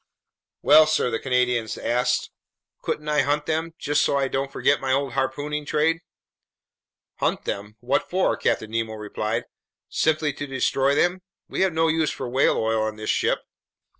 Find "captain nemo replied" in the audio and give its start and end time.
8.35-9.43